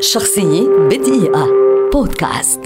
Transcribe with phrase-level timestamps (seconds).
[0.00, 1.46] شخصية بدقيقة.
[1.92, 2.60] بودكاست.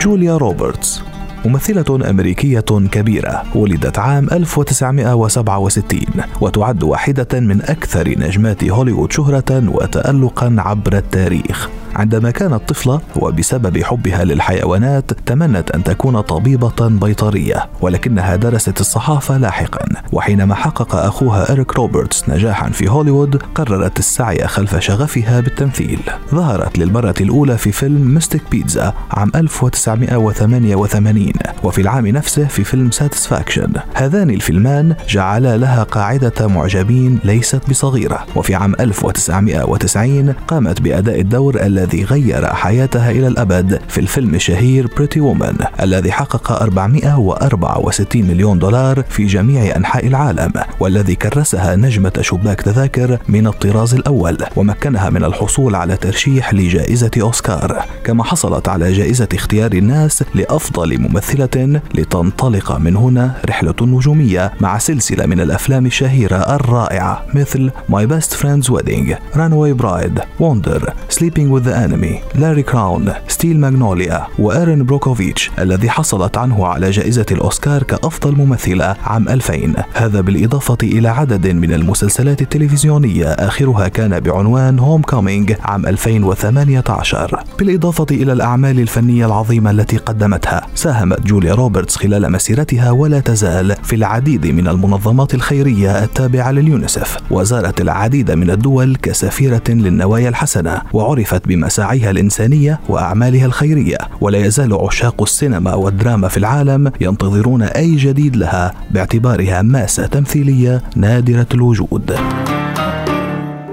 [0.00, 1.02] جوليا روبرتس
[1.44, 6.00] ممثلة أمريكية كبيرة ولدت عام 1967
[6.40, 11.68] وتعد واحدة من أكثر نجمات هوليوود شهرة وتألقا عبر التاريخ.
[11.96, 19.86] عندما كانت طفلة وبسبب حبها للحيوانات تمنت أن تكون طبيبة بيطرية ولكنها درست الصحافة لاحقا.
[20.18, 26.00] وحينما حقق أخوها إريك روبرتس نجاحا في هوليوود قررت السعي خلف شغفها بالتمثيل.
[26.30, 31.32] ظهرت للمرة الأولى في فيلم Mystic Pizza عام 1988
[31.64, 38.26] وفي العام نفسه في فيلم Satisfaction هذان الفيلمان جعلا لها قاعدة معجبين ليست بصغيرة.
[38.36, 45.20] وفي عام 1990 قامت بأداء الدور الذي غير حياتها إلى الأبد في الفيلم الشهير Pretty
[45.20, 53.18] Woman الذي حقق 464 مليون دولار في جميع أنحاء العالم والذي كرسها نجمة شباك تذاكر
[53.28, 57.84] من الطراز الأول ومكنها من الحصول على ترشيح لجائزة أوسكار.
[58.04, 65.26] كما حصلت على جائزة اختيار الناس لأفضل ممثلة لتنطلق من هنا رحلة نجومية مع سلسلة
[65.26, 71.84] من الأفلام الشهيرة الرائعة مثل My Best Friend's Wedding, Runaway Bride, Wonder, Sleeping with the
[71.84, 78.36] Enemy, Larry Crowne, Steel Magnolias و Erin Brockovich الذي حصلت عنه على جائزة الأوسكار كأفضل
[78.36, 85.86] ممثلة عام 2000 هذا بالإضافة إلى عدد من المسلسلات التلفزيونية آخرها كان بعنوان Homecoming عام
[85.86, 93.76] 2018 بالإضافة إلى الأعمال الفنية العظيمة التي قدمتها ساهمت جوليا روبرتس خلال مسيرتها ولا تزال
[93.82, 97.16] في العديد من المنظمات الخيرية التابعة لليونيسف.
[97.30, 103.98] وزارت العديد من الدول كسفيرة للنوايا الحسنة وعرفت بمساعيها الإنسانية وأعمالها الخيرية.
[104.20, 111.46] ولا يزال عشاق السينما والدراما في العالم ينتظرون أي جديد لها باعتبارها ماسة تمثيلية نادرة
[111.54, 112.16] الوجود.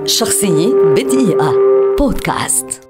[0.05, 1.53] شخصية بدقيقة
[1.99, 2.84] بودكاست.